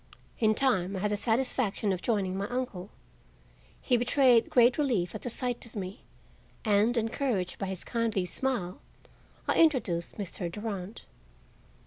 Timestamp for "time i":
0.55-0.99